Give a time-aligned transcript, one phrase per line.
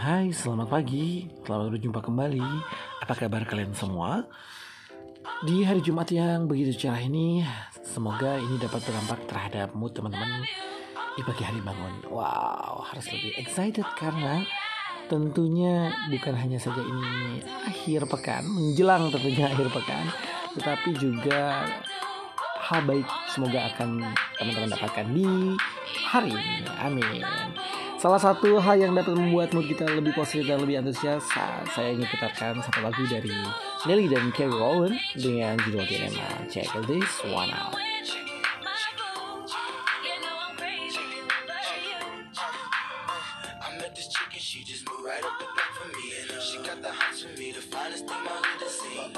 [0.00, 1.28] Hai, selamat pagi.
[1.44, 2.40] Selamat berjumpa kembali.
[3.04, 4.24] Apa kabar kalian semua?
[5.44, 7.44] Di hari Jumat yang begitu cerah ini,
[7.84, 10.40] semoga ini dapat berdampak terhadap mood teman-teman
[11.12, 12.08] di pagi hari bangun.
[12.08, 14.40] Wow, harus lebih excited karena
[15.12, 20.08] tentunya bukan hanya saja ini akhir pekan, menjelang tentunya akhir pekan,
[20.56, 21.68] tetapi juga
[22.56, 23.04] hal baik
[23.36, 24.00] semoga akan
[24.40, 25.28] teman-teman dapatkan di
[26.08, 26.64] hari ini.
[26.80, 27.20] Amin.
[28.00, 31.92] Salah satu hal yang dapat membuat mood kita lebih positif dan lebih antusias saat saya
[31.92, 33.28] ingin putarkan satu lagu dari
[33.84, 36.48] Nelly dan Kerry Rowland dengan judul Dilema.
[36.48, 37.76] Check this one out.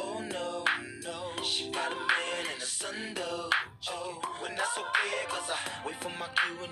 [0.00, 0.64] Oh no,
[1.04, 2.70] no, she got a man and a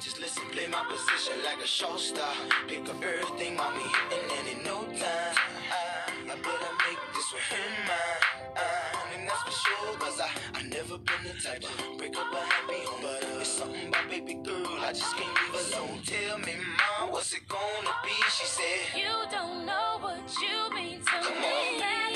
[0.01, 2.33] just listen, play my position like a show star.
[2.69, 5.35] Pick up everything, mommy, and then in no time,
[5.71, 8.55] I, I better make this with him mine.
[8.57, 12.33] Uh, and that's for sure, cause I, I never been the type to break up
[12.33, 13.01] a happy home.
[13.03, 16.01] But uh, it's something about baby girl, I just can't leave alone.
[16.07, 18.15] Tell me, mom, what's it gonna be?
[18.31, 21.83] She said, You don't know what you mean to Come me.
[21.83, 22.08] on.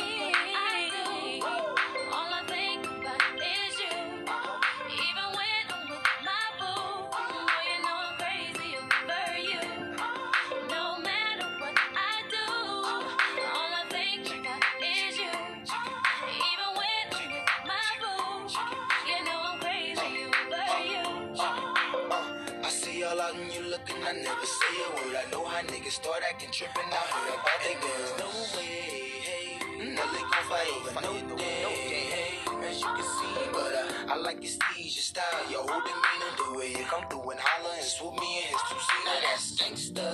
[23.22, 25.14] Out and you looking, I never say a word.
[25.14, 26.90] I know how niggas start acting tripping.
[26.90, 28.10] I heard about they girls.
[28.18, 28.28] No
[28.58, 29.46] way, hey,
[29.94, 31.62] no they gon' fight over no day.
[32.10, 32.34] Hey,
[32.66, 36.32] as you can see, but uh, I like your steez, your style, your whole demeanor,
[36.40, 39.18] the way you come through and holler and swoop me in his two seater.
[39.22, 40.08] That's gangsta,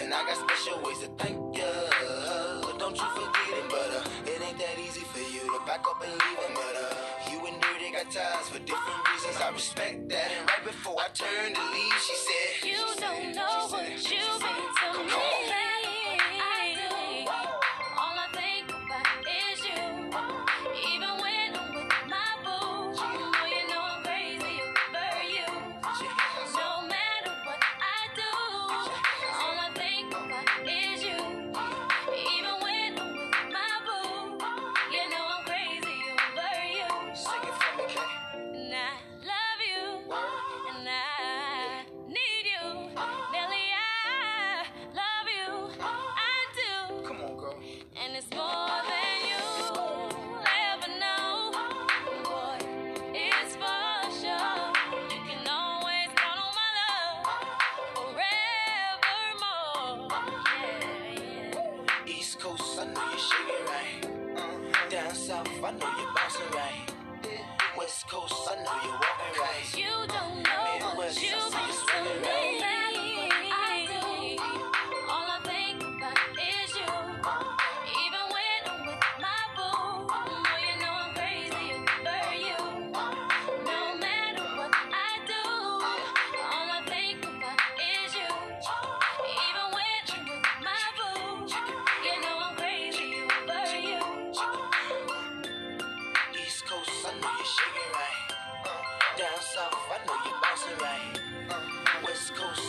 [0.00, 1.70] and I got special ways to thank ya.
[2.60, 5.84] But don't you forget it, but uh, it ain't that easy for you to back
[5.88, 6.55] up and leave him,
[8.16, 9.36] for different reasons.
[9.42, 12.70] I respect that, and right before I turned to leave, she said,
[65.64, 66.92] I know you're bouncing right.
[67.78, 69.95] West Coast, I know you're walking right.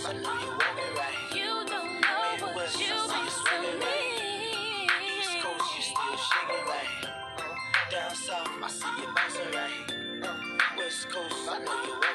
[0.07, 0.57] I know you're
[0.95, 1.35] right.
[1.35, 4.87] You don't know what you you mean to swinging me.
[5.19, 7.91] East Coast, you still shaking right.
[7.91, 10.77] Down south, I see you bouncing right.
[10.77, 12.06] West Coast, I know you're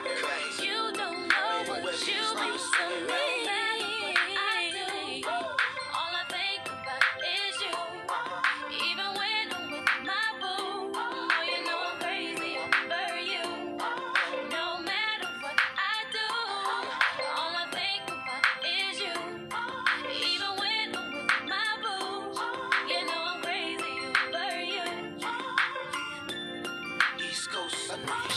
[28.06, 28.31] Coast,